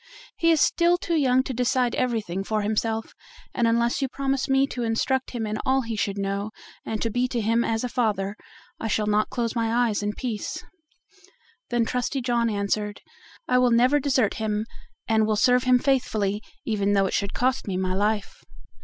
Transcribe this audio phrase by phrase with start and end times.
[0.35, 3.13] He is still too young to decide everything for himself,
[3.53, 6.49] and unless you promise me to instruct him in all he should know,
[6.83, 8.35] and to be to him as a father,
[8.79, 10.63] I shall not close my eyes in peace."
[11.69, 13.01] Then Trusty John answered:
[13.47, 14.65] "I will never desert him,
[15.07, 18.43] and will serve him faithfully, even though it should cost me my life."